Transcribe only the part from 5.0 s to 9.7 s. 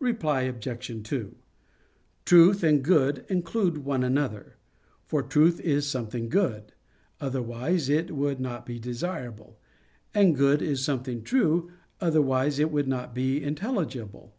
for truth is something good, otherwise it would not be desirable;